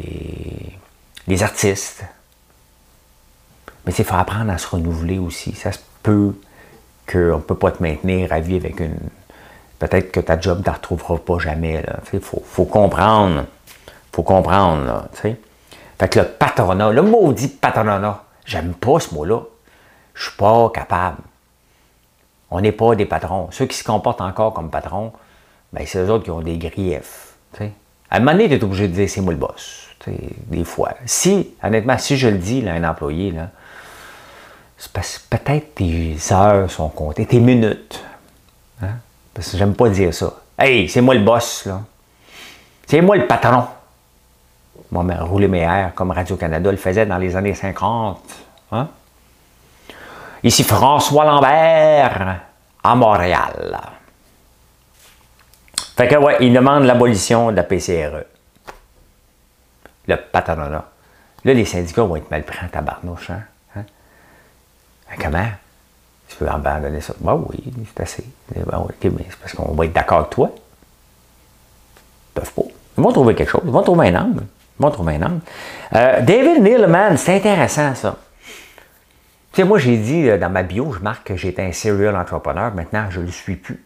[1.25, 2.03] les artistes.
[3.85, 5.53] Mais il faut apprendre à se renouveler aussi.
[5.53, 6.35] Ça se peut
[7.09, 8.99] qu'on ne peut pas te maintenir à vie avec une.
[9.79, 11.81] Peut-être que ta job, tu ne la retrouveras pas jamais.
[12.11, 13.45] Il faut, faut, comprendre.
[14.11, 14.83] faut comprendre.
[14.83, 19.43] Là, fait que le patronat, le maudit patronat, j'aime pas ce mot-là.
[20.13, 21.21] Je suis pas capable.
[22.51, 23.47] On n'est pas des patrons.
[23.51, 25.13] Ceux qui se comportent encore comme patrons,
[25.73, 27.35] ben, c'est eux autres qui ont des griefs.
[28.09, 29.83] À un moment donné, tu es obligé de dire c'est moi le boss.
[30.05, 30.93] Des fois.
[31.05, 33.49] Si, honnêtement, si je le dis à un employé, là,
[34.77, 38.01] c'est parce que peut-être tes heures sont comptées, tes minutes.
[38.81, 38.91] Hein?
[39.33, 40.31] Parce que j'aime pas dire ça.
[40.57, 41.81] Hey, c'est moi le boss, là.
[42.85, 43.65] C'est moi le patron.
[44.91, 48.21] Moi, rouler mes airs comme Radio-Canada le faisait dans les années 50.
[48.71, 48.87] Hein?
[50.43, 52.39] Ici François Lambert
[52.81, 53.96] à Montréal.
[55.97, 58.23] Fait que, ouais, il demande l'abolition de la PCRE.
[60.07, 60.85] Le patronat.
[61.43, 63.41] Là, les syndicats vont être mal pris en tabarnouche, hein?
[63.75, 63.83] hein?
[65.19, 65.47] Comment?
[66.29, 67.13] Tu peux abandonner ça?
[67.19, 68.23] Ben oui, c'est assez.
[68.53, 70.51] Ben oui, mais c'est parce qu'on va être d'accord avec toi.
[70.53, 72.61] Ils peuvent pas.
[72.97, 73.61] Ils vont trouver quelque chose.
[73.65, 74.43] Ils vont trouver un angle.
[74.79, 75.39] Ils vont trouver un angle.
[75.93, 78.17] Euh, David Neilman, c'est intéressant, ça.
[79.51, 82.15] Tu sais, moi, j'ai dit euh, dans ma bio, je marque que j'étais un serial
[82.15, 82.71] entrepreneur.
[82.75, 83.83] Maintenant, je ne le suis plus.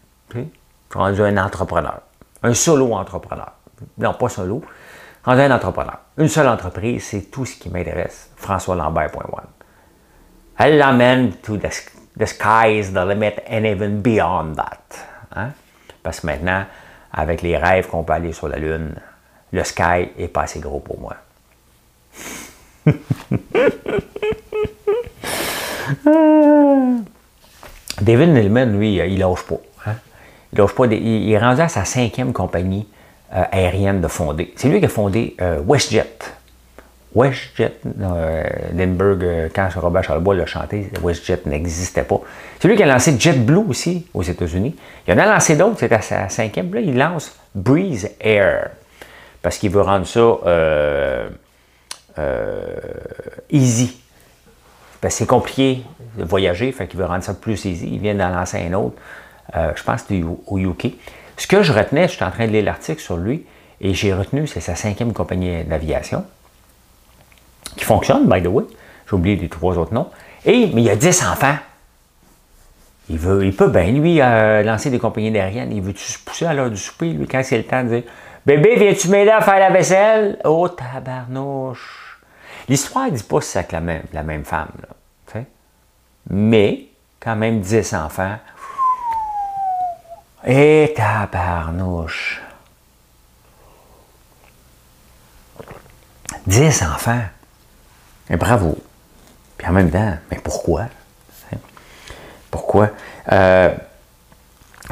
[0.91, 2.01] Je suis rendu un entrepreneur.
[2.43, 3.53] Un solo entrepreneur.
[3.97, 4.61] Non, pas solo.
[5.23, 5.99] Rendu un entrepreneur.
[6.17, 8.29] Une seule entreprise, c'est tout ce qui m'intéresse.
[8.35, 9.47] FrançoisLambert.one.
[10.57, 11.69] Elle l'amène to the,
[12.19, 14.81] the sky is the limit and even beyond that.
[15.33, 15.51] Hein?
[16.03, 16.65] Parce que maintenant,
[17.13, 18.93] avec les rêves qu'on peut aller sur la Lune,
[19.53, 21.15] le sky est pas assez gros pour moi.
[28.01, 29.55] David Nillman, lui, il lâche pas.
[30.53, 32.87] Il est rendu à sa cinquième compagnie
[33.33, 34.53] euh, aérienne de fonder.
[34.57, 36.17] C'est lui qui a fondé euh, WestJet.
[37.15, 42.19] WestJet, euh, Lindbergh, quand Robert Charlebois l'a chanté, WestJet n'existait pas.
[42.59, 44.75] C'est lui qui a lancé JetBlue aussi aux États-Unis.
[45.07, 46.73] Il en a lancé d'autres, c'était à sa cinquième.
[46.73, 48.71] Là, il lance Breeze Air
[49.41, 50.37] parce qu'il veut rendre ça
[53.49, 53.97] easy.
[54.99, 55.83] Parce que c'est compliqué
[56.17, 57.89] de voyager, fait qu'il veut rendre ça plus easy.
[57.93, 58.95] Il vient d'en lancer un autre,
[59.53, 60.05] je pense
[60.47, 60.93] au UK.
[61.37, 63.45] Ce que je retenais, je suis en train de lire l'article sur lui,
[63.79, 66.23] et j'ai retenu, c'est sa cinquième compagnie d'aviation,
[67.75, 68.63] qui fonctionne, by the way.
[69.09, 70.09] J'ai oublié les trois autres noms.
[70.45, 71.55] Et, mais il a 10 enfants.
[73.09, 75.71] Il, veut, il peut bien, lui, euh, lancer des compagnies aériennes.
[75.71, 78.03] Il veut-tu se pousser à l'heure du souper, lui, quand c'est le temps de dire
[78.45, 82.19] Bébé, viens-tu m'aider à faire la vaisselle Oh, tabarnouche
[82.69, 84.95] L'histoire ne dit pas si c'est la même, la même femme, là,
[86.29, 86.85] mais
[87.19, 88.37] quand même 10 enfants.
[90.45, 92.41] Et tabarnouche.
[96.47, 97.21] 10 enfants.
[98.29, 98.77] Et bravo.
[99.57, 100.85] Puis en même temps, mais pourquoi?
[102.49, 102.89] Pourquoi?
[103.31, 103.69] Euh,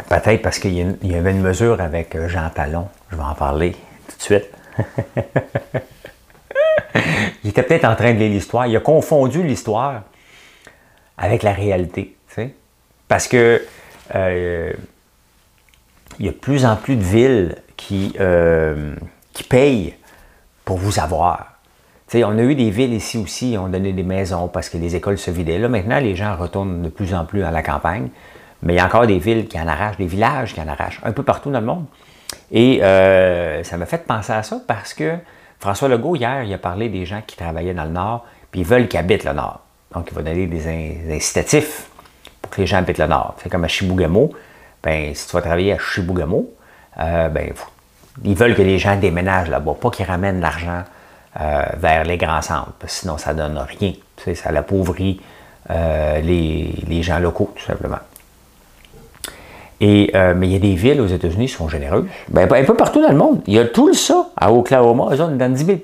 [0.07, 2.87] peut-être parce qu'il y avait une mesure avec euh, Jean Talon.
[3.11, 3.75] Je vais en parler
[4.07, 4.45] tout de suite.
[7.43, 8.67] il était peut-être en train de lire l'histoire.
[8.67, 10.03] Il a confondu l'histoire
[11.17, 12.15] avec la réalité.
[13.09, 13.65] Parce que
[14.15, 14.71] euh,
[16.19, 18.15] il y a de plus en plus de villes qui,
[19.33, 19.95] qui payent
[20.65, 21.59] pour vous avoir
[22.15, 25.17] on a eu des villes ici aussi, on donné des maisons parce que les écoles
[25.17, 25.59] se vidaient.
[25.59, 28.09] Là, maintenant, les gens retournent de plus en plus à la campagne,
[28.63, 30.99] mais il y a encore des villes qui en arrachent, des villages qui en arrachent,
[31.03, 31.85] un peu partout dans le monde.
[32.51, 35.15] Et euh, ça m'a fait penser à ça parce que
[35.59, 38.67] François Legault, hier, il a parlé des gens qui travaillaient dans le Nord, puis ils
[38.67, 39.61] veulent qu'ils habitent le Nord.
[39.93, 41.87] Donc, il va donner des incitatifs
[42.41, 43.35] pour que les gens habitent le Nord.
[43.41, 44.31] C'est comme à Chibougamau.
[44.83, 46.53] Ben, si tu vas travailler à Chibougamau,
[46.99, 47.53] euh, ben,
[48.23, 50.83] ils veulent que les gens déménagent là-bas, pas qu'ils ramènent l'argent
[51.39, 53.93] euh, vers les grands centres, parce que sinon ça ne donne rien.
[54.35, 55.21] ça l'appauvrit
[55.69, 57.99] euh, les, gens locaux, tout simplement.
[59.81, 62.05] Et, euh, mais il y a des villes aux États-Unis qui sont généreuses.
[62.29, 63.41] Ben, un peu partout dans le monde.
[63.47, 65.77] Il y a tout ça à Oklahoma, eux, on nous donne 10 000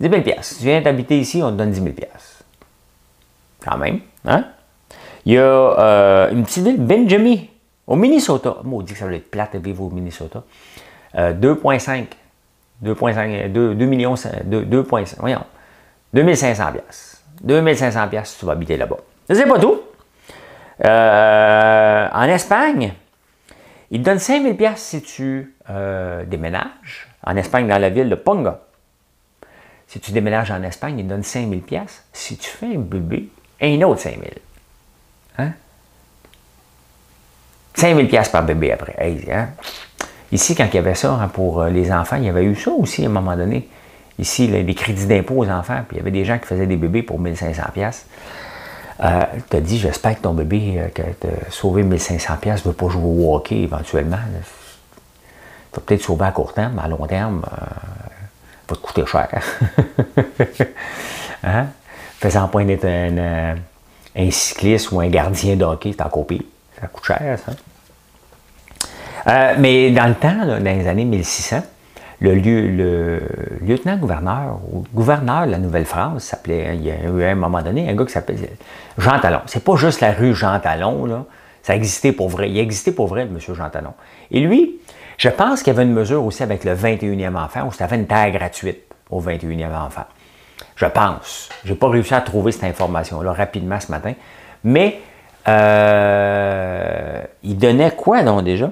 [0.00, 1.94] 10 000 Tu viens d'habiter ici, on te donne 10 000
[3.64, 4.00] Quand même.
[4.24, 4.46] Hein?
[5.24, 7.36] Il y a une petite ville, Benjamin,
[7.86, 8.56] au Minnesota.
[8.64, 10.42] Maudit que ça va être plate de vivre au Minnesota.
[11.14, 12.06] 2,5
[12.82, 14.86] 2,5, 2, 2 millions, 2, 2,
[15.18, 15.44] voyons,
[16.12, 17.22] 2500 pièces.
[17.42, 18.98] 2500 pièces tu vas habiter là-bas.
[19.30, 19.80] C'est pas tout.
[20.84, 22.92] Euh, en Espagne,
[23.90, 27.08] ils te donnent 5000 pièces si tu euh, déménages.
[27.24, 28.60] En Espagne, dans la ville de Ponga.
[29.86, 32.04] Si tu déménages en Espagne, ils te donnent 5000 pièces.
[32.12, 33.28] Si tu fais un bébé,
[33.60, 34.28] un autre 5000.
[35.38, 35.52] Hein?
[37.74, 38.96] 5000 pièces par bébé après.
[39.30, 39.48] hein?
[40.30, 42.54] Ici, quand il y avait ça hein, pour euh, les enfants, il y avait eu
[42.54, 43.68] ça aussi à un moment donné.
[44.18, 46.76] Ici, les crédits d'impôt aux enfants, puis il y avait des gens qui faisaient des
[46.76, 48.06] bébés pour 1500 pièces.
[49.02, 52.64] Euh, tu as dit, j'espère que ton bébé, euh, que tu as sauvé 1500 pièces,
[52.64, 54.18] ne veut pas jouer au hockey éventuellement.
[54.28, 57.66] Il va peut-être sauver à court terme, mais à long terme, euh,
[58.68, 59.28] va te coûter cher.
[61.42, 61.66] hein?
[62.20, 63.56] Faisant point d'être un,
[64.16, 66.42] un, cycliste ou un gardien de hockey, c'est encore pire.
[66.80, 67.52] Ça coûte cher, ça.
[69.28, 71.62] Euh, mais dans le temps, dans les années 1600,
[72.20, 73.20] le, le
[73.60, 77.88] lieutenant-gouverneur, ou gouverneur de la Nouvelle-France, s'appelait, il y a eu à un moment donné
[77.88, 78.50] un gars qui s'appelait
[78.98, 79.40] Jean Talon.
[79.46, 81.24] C'est pas juste la rue Jean Talon, là.
[81.62, 82.50] Ça existait pour vrai.
[82.50, 83.94] Il existait pour vrai, monsieur Jean Talon.
[84.32, 84.80] Et lui,
[85.16, 88.06] je pense qu'il y avait une mesure aussi avec le 21e enfant, où c'était une
[88.06, 90.04] terre gratuite au 21e enfant.
[90.76, 91.48] Je pense.
[91.64, 94.14] Je n'ai pas réussi à trouver cette information-là rapidement ce matin.
[94.64, 95.00] Mais
[95.48, 98.70] euh, il donnait quoi, donc, déjà?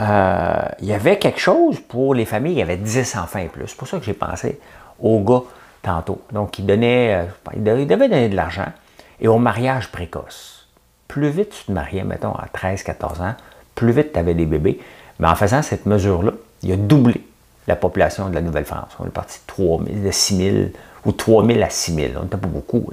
[0.00, 3.48] euh, il y avait quelque chose pour les familles, il y avait 10 enfants et
[3.48, 3.68] plus.
[3.68, 4.60] C'est pour ça que j'ai pensé
[4.98, 5.42] au gars
[5.82, 6.22] tantôt.
[6.32, 8.66] Donc, il, donnait, euh, il devait donner de l'argent.
[9.20, 10.68] Et au mariage précoce.
[11.06, 13.34] Plus vite tu te mariais, mettons, à 13-14 ans,
[13.74, 14.80] plus vite tu avais des bébés.
[15.20, 16.32] Mais en faisant cette mesure-là,
[16.62, 17.24] il a doublé
[17.66, 18.90] la population de la Nouvelle-France.
[18.98, 20.56] On est parti de, 3 000, de 6 000
[21.06, 22.08] ou 3 000 à 6 000.
[22.16, 22.90] On n'était pas beaucoup.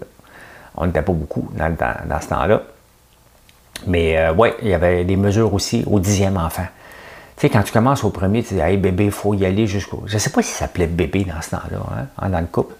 [0.75, 2.61] On n'était pas beaucoup dans, dans ce temps-là.
[3.87, 6.67] Mais euh, oui, il y avait des mesures aussi au dixième enfant.
[7.35, 9.65] Tu sais, quand tu commences au premier, tu dis, hey bébé, il faut y aller
[9.65, 10.03] jusqu'au.
[10.05, 12.75] Je ne sais pas si ça s'appelait bébé dans ce temps-là, hein, dans le couple.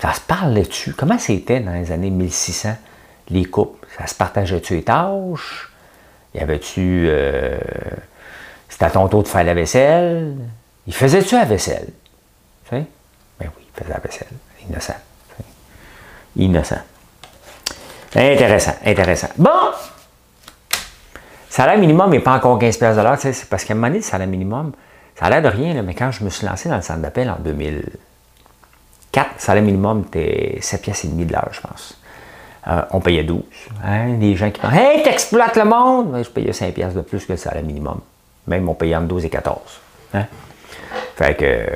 [0.00, 0.94] Ça se là-dessus.
[0.94, 2.74] Comment c'était dans les années 1600,
[3.28, 3.86] les couples?
[3.98, 5.70] Ça se partageait-tu les tâches?
[6.34, 7.06] Y avait-tu.
[7.08, 7.58] Euh,
[8.70, 10.36] c'était à ton tour de faire la vaisselle?
[10.86, 11.88] Il faisait-tu la vaisselle?
[12.64, 12.86] Tu sais?
[13.38, 14.28] Ben oui, il faisait la vaisselle.
[14.66, 14.94] Innocent.
[16.36, 16.80] Innocent.
[18.14, 19.28] Intéressant, intéressant.
[19.36, 19.50] Bon!
[21.48, 24.04] Salaire minimum n'est pas encore 15 de l'heure, c'est parce qu'à un moment donné, le
[24.04, 24.72] salaire minimum,
[25.18, 27.28] ça a l'air de rien, mais quand je me suis lancé dans le centre d'appel
[27.28, 31.98] en 2004, le salaire minimum était 7 pièces et demi de l'heure, je pense.
[32.68, 33.42] Euh, on payait 12.
[33.84, 34.16] Hein?
[34.20, 36.22] Les gens qui pensent Hey, t'exploites le monde!
[36.22, 38.00] je payais 5 pièces de plus que le salaire minimum.
[38.46, 39.58] Même on payait entre 12 et 14.
[40.14, 40.26] Hein?
[41.16, 41.66] Fait que euh,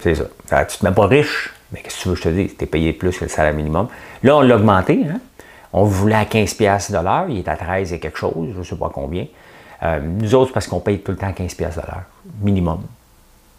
[0.00, 0.24] c'est ça.
[0.46, 2.56] Fait que tu te mets pas riche, mais qu'est-ce que tu veux je te dise?
[2.56, 3.88] Tu es payé plus que le salaire minimum.
[4.22, 5.04] Là, on l'a augmenté.
[5.08, 5.20] Hein?
[5.72, 7.26] On voulait à 15 pièces de l'heure.
[7.28, 9.26] Il est à 13 et quelque chose, je ne sais pas combien.
[9.82, 12.04] Euh, nous autres, parce qu'on paye tout le temps 15 pièces de l'heure,
[12.40, 12.82] minimum,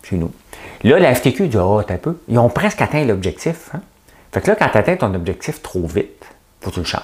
[0.04, 0.32] chez nous.
[0.84, 2.20] Là, la FTQ dit, oh, un peu.
[2.28, 3.70] Ils ont presque atteint l'objectif.
[3.74, 3.82] Hein?
[4.32, 6.26] Fait que là, quand tu atteins ton objectif trop vite,
[6.62, 7.02] faut que tu le changes.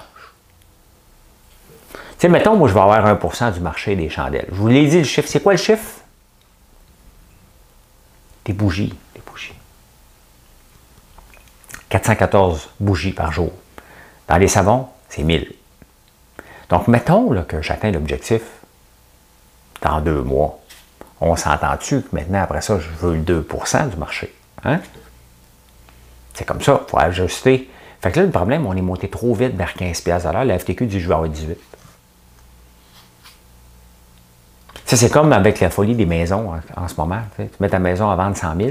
[2.20, 4.48] Tu sais, mettons, moi, je vais avoir 1% du marché des chandelles.
[4.52, 5.30] Je vous l'ai dit, le chiffre.
[5.30, 6.02] C'est quoi le chiffre?
[8.44, 8.94] Des bougies.
[11.90, 13.52] 414 bougies par jour.
[14.28, 15.54] Dans les savons, c'est 1000.
[16.70, 18.44] Donc, mettons que j'atteins l'objectif
[19.82, 20.60] dans deux mois.
[21.20, 24.34] On s'entend-tu que maintenant, après ça, je veux le 2% du marché?
[24.64, 24.80] Hein?
[26.34, 27.70] C'est comme ça, il faut ajuster.
[28.02, 30.46] Fait que là, le problème, on est monté trop vite vers 15 à l'heure.
[30.46, 31.58] La FTQ dit je vais avoir 18.
[34.76, 37.22] Ça, c'est comme avec la folie des maisons en, ce moment.
[37.38, 38.70] Tu mets ta maison à vendre 100 000,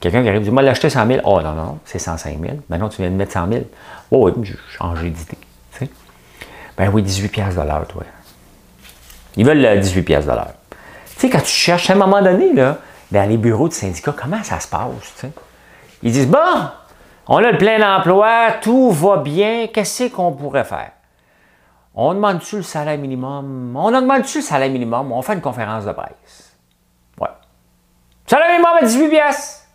[0.00, 1.20] Quelqu'un qui arrive dit Moi, l'acheter 100 000.
[1.24, 2.56] Oh non, non, c'est 105 000.
[2.68, 3.64] Maintenant, tu viens de mettre 100 000.
[4.10, 5.38] Oh oui, j'ai changé d'idée.
[6.76, 8.02] Ben oui, 18 pièces de l'heure, toi.
[9.36, 10.52] Ils veulent 18 pièces de l'heure.
[11.14, 12.78] Tu sais, quand tu cherches, à un moment donné, là,
[13.12, 15.24] dans les bureaux du syndicat, comment ça se passe?
[16.02, 16.38] Ils disent Bon,
[17.28, 20.90] on a le plein emploi, tout va bien, qu'est-ce qu'on pourrait faire?
[21.94, 23.76] On demande-tu le salaire minimum?
[23.76, 25.12] On augmente-tu le salaire minimum?
[25.12, 26.56] On fait une conférence de presse.
[27.20, 27.28] Ouais.
[28.26, 29.68] Salaire minimum à 18 pièces.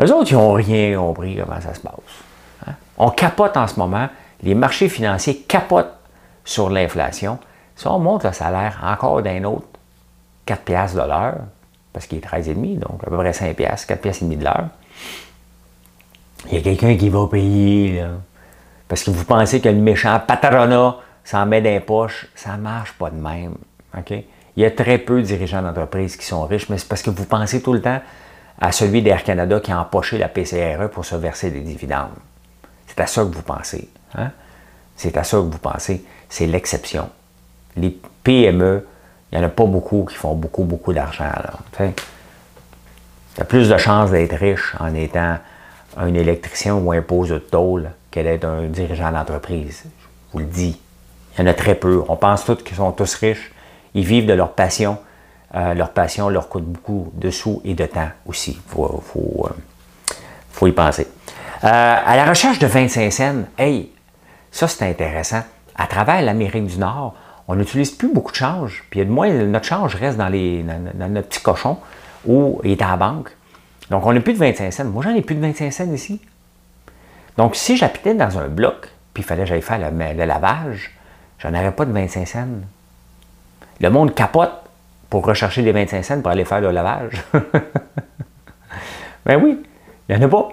[0.00, 1.94] Eux autres, ils n'ont rien compris comment ça se passe.
[2.66, 2.72] Hein?
[2.98, 4.08] On capote en ce moment.
[4.42, 5.96] Les marchés financiers capotent
[6.44, 7.38] sur l'inflation.
[7.76, 9.66] Si on monte le salaire encore d'un autre
[10.46, 11.36] 4 piastres de l'heure,
[11.92, 14.44] parce qu'il est 13,5, donc à peu près 5 piastres, 4 piastres et demi de
[14.44, 14.68] l'heure,
[16.48, 18.08] il y a quelqu'un qui va payer, là.
[18.88, 22.62] Parce que vous pensez que le méchant patronat s'en met dans les poches, ça ne
[22.62, 23.54] marche pas de même.
[24.08, 27.10] Il y a très peu de dirigeants d'entreprise qui sont riches, mais c'est parce que
[27.10, 28.00] vous pensez tout le temps
[28.60, 32.10] à celui d'Air Canada qui a empoché la PCRE pour se verser des dividendes.
[32.86, 33.88] C'est à ça que vous pensez.
[34.14, 34.30] Hein?
[34.94, 36.04] C'est à ça que vous pensez.
[36.28, 37.08] C'est l'exception.
[37.76, 38.86] Les PME,
[39.30, 41.32] il n'y en a pas beaucoup qui font beaucoup, beaucoup d'argent.
[41.78, 41.84] Tu
[43.40, 45.38] as plus de chances d'être riche en étant
[45.96, 49.84] un électricien ou un pose de tôle que d'être un dirigeant d'entreprise.
[49.84, 50.80] Je vous le dis.
[51.36, 52.02] Il y en a très peu.
[52.08, 53.52] On pense tous qu'ils sont tous riches.
[53.94, 54.98] Ils vivent de leur passion
[55.54, 58.52] euh, leur passion leur coûte beaucoup de sous et de temps aussi.
[58.52, 59.48] Il faut,
[60.62, 61.06] euh, y penser.
[61.64, 63.90] Euh, à la recherche de 25 cents, hey,
[64.50, 65.42] ça c'est intéressant.
[65.76, 67.14] À travers l'Amérique du Nord,
[67.48, 68.84] on n'utilise plus beaucoup de change.
[68.88, 71.76] Puis de moins, notre change reste dans, les, notre petit cochon
[72.26, 73.30] ou est à la banque.
[73.92, 74.84] Donc on n'a plus de 25 cents.
[74.86, 76.18] Moi, j'en ai plus de 25 cents ici.
[77.36, 80.92] Donc si j'habitais dans un bloc, puis il fallait que j'aille faire le, le lavage,
[81.38, 82.46] j'en aurais pas de 25 cents.
[83.80, 84.50] Le monde capote
[85.10, 87.22] pour rechercher des 25 cents pour aller faire le lavage.
[89.26, 89.62] ben oui,
[90.08, 90.48] il n'y en a pas.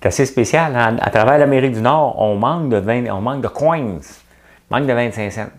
[0.00, 0.74] C'est assez spécial.
[0.74, 0.96] Hein.
[1.02, 4.86] À, travers l'Amérique du Nord, on manque de, 20, on manque de coins, on manque
[4.86, 5.50] de 25 cents.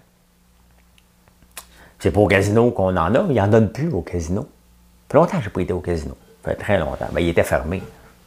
[1.99, 4.49] C'est pas au casino qu'on en a, il n'y en donne plus au casino.
[5.13, 6.15] Longtemps que je n'ai pas été au casino.
[6.43, 7.07] Ça fait très longtemps.
[7.11, 7.81] Ben, il était fermé.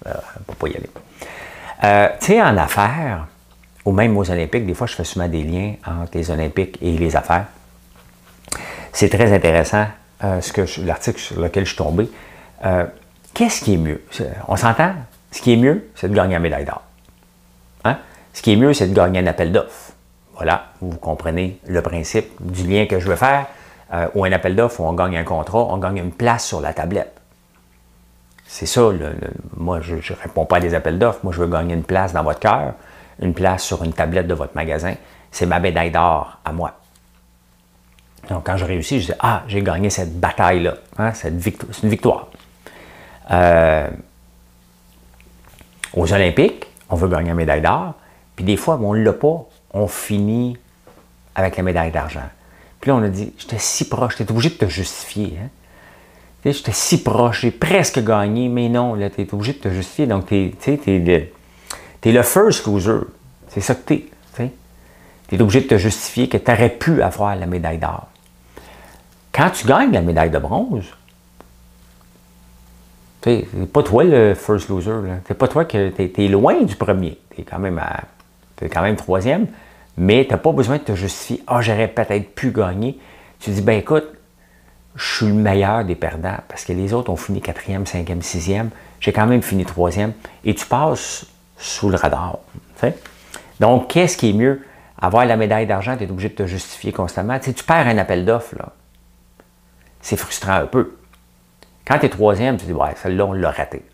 [0.06, 0.12] Euh,
[0.48, 0.90] ne pas y aller.
[1.82, 3.26] Euh, tu sais, en affaires,
[3.84, 6.92] ou même aux Olympiques, des fois, je fais souvent des liens entre les Olympiques et
[6.92, 7.46] les affaires.
[8.92, 9.86] C'est très intéressant
[10.22, 10.40] euh,
[10.84, 12.08] l'article sur lequel je suis tombé.
[13.34, 14.02] Qu'est-ce qui est mieux?
[14.46, 14.94] On s'entend?
[15.32, 16.82] Ce qui est mieux, c'est de gagner un médaille d'or.
[17.84, 17.98] Hein?
[18.32, 19.92] Ce qui est mieux, c'est de gagner un appel d'offres.
[20.36, 23.46] Voilà, vous comprenez le principe du lien que je veux faire.
[24.14, 27.20] Ou un appel d'offres on gagne un contrat, on gagne une place sur la tablette.
[28.54, 28.88] C'est ça,
[29.56, 32.12] moi je ne réponds pas à des appels d'offres, moi je veux gagner une place
[32.12, 32.74] dans votre cœur,
[33.20, 34.94] une place sur une tablette de votre magasin.
[35.32, 36.78] C'est ma médaille d'or à moi.
[38.28, 42.28] Donc quand je réussis, je dis Ah, j'ai gagné cette bataille-là, hein, c'est une victoire.
[43.32, 43.90] Euh,
[45.92, 47.94] aux Olympiques, on veut gagner une médaille d'or,
[48.36, 50.56] puis des fois, on ne l'a pas, on finit
[51.34, 52.28] avec la médaille d'argent.
[52.80, 55.40] Puis là, on a dit, j'étais si proche, t'es obligé de te justifier.
[55.42, 55.48] Hein?
[56.44, 60.06] J'étais si proche, j'ai presque gagné, mais non, là, t'es obligé de te justifier.
[60.06, 61.26] Donc, tu es, le,
[62.02, 63.06] es le first loser.
[63.48, 64.06] C'est ça que t'es.
[65.26, 68.08] Tu es obligé de te justifier que tu aurais pu avoir la médaille d'or.
[69.32, 70.84] Quand tu gagnes la médaille de bronze,
[73.22, 75.00] c'est pas toi le first loser.
[75.26, 77.18] C'est pas toi que tu es, loin du premier.
[77.34, 77.80] Tu es quand même
[78.60, 79.46] es quand même troisième,
[79.96, 81.42] mais tu n'as pas besoin de te justifier.
[81.46, 82.98] Ah, j'aurais peut-être pu gagner.
[83.40, 84.04] Tu dis, ben écoute,
[84.96, 88.70] je suis le meilleur des perdants parce que les autres ont fini quatrième, cinquième, sixième.
[89.00, 90.12] J'ai quand même fini troisième.
[90.44, 91.26] Et tu passes
[91.58, 92.38] sous le radar.
[93.60, 94.62] Donc, qu'est-ce qui est mieux?
[95.00, 97.38] Avoir la médaille d'argent, tu es obligé de te justifier constamment.
[97.38, 98.54] Tu, perds un appel d'offres,
[100.00, 100.96] C'est frustrant un peu.
[101.86, 103.84] Quand tu es troisième, tu dis, ouais, celle-là, on l'a raté.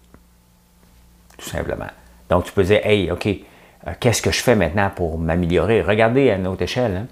[1.37, 1.91] Tout simplement.
[2.29, 5.83] Donc, tu peux dire, hey, OK, euh, qu'est-ce que je fais maintenant pour m'améliorer?
[5.83, 6.97] Regardez à notre échelle.
[6.97, 7.07] Hein.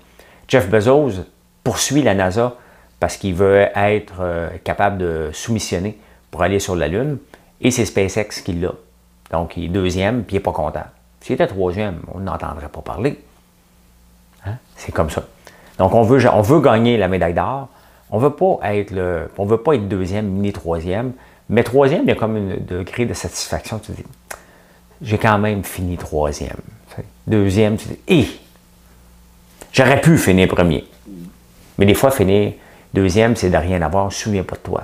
[0.46, 1.24] Jeff Bezos
[1.64, 2.54] poursuit la NASA
[3.00, 5.98] parce qu'il veut être euh, capable de soumissionner
[6.30, 7.18] pour aller sur la Lune.
[7.60, 8.72] Et c'est SpaceX qui l'a.
[9.30, 10.84] Donc, il est deuxième, puis il n'est pas content.
[11.20, 13.18] S'il était troisième, on n'entendrait pas parler.
[14.46, 14.54] Hein?
[14.76, 15.24] C'est comme ça.
[15.78, 17.68] Donc, on veut, on veut gagner la médaille d'or.
[18.10, 21.12] On ne veut pas être on veut pas être deuxième ni troisième.
[21.50, 23.78] Mais troisième, il y a comme un degré de satisfaction.
[23.78, 24.04] Tu dis,
[25.02, 26.56] j'ai quand même fini troisième.
[27.26, 28.28] Deuxième, tu dis, hé,
[29.72, 30.86] j'aurais pu finir premier.
[31.76, 32.54] Mais des fois, finir
[32.94, 34.82] deuxième, c'est de rien avoir, ne souvient pas de toi.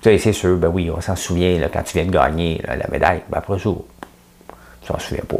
[0.00, 2.86] Tu sais, c'est sûr, ben oui, on s'en souvient quand tu viens de gagner la
[2.90, 3.22] médaille.
[3.28, 3.70] Ben après ça,
[4.82, 5.36] tu s'en souviens pas.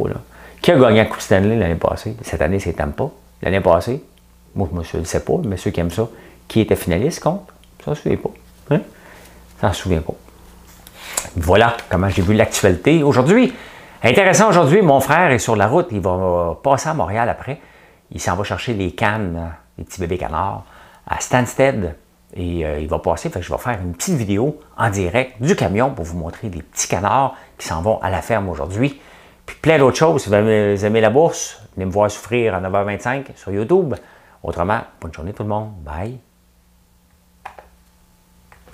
[0.61, 2.15] Qui a gagné à Coupe Stanley l'année passée?
[2.23, 3.11] Cette année, c'est pas.
[3.41, 4.03] L'année passée,
[4.55, 6.07] moi, je ne sais pas, mais ceux qui aiment ça,
[6.47, 7.53] qui était finaliste contre?
[7.85, 8.29] Ça ne se souvient pas.
[8.71, 8.81] Hein?
[9.61, 10.13] Ça ne se souvient pas.
[11.35, 13.53] Voilà comment j'ai vu l'actualité aujourd'hui.
[14.03, 17.59] Intéressant aujourd'hui, mon frère est sur la route, il va passer à Montréal après.
[18.11, 20.63] Il s'en va chercher les cannes, les petits bébés canards,
[21.07, 21.95] à Stansted.
[22.33, 25.41] Et euh, il va passer, fait que je vais faire une petite vidéo en direct
[25.41, 28.99] du camion pour vous montrer des petits canards qui s'en vont à la ferme aujourd'hui.
[29.45, 30.23] Puis plein d'autres choses.
[30.23, 33.95] Si vous aimez la bourse, venez me voir souffrir à 9h25 sur YouTube.
[34.43, 35.71] Autrement, bonne journée tout le monde.
[35.83, 36.26] Bye.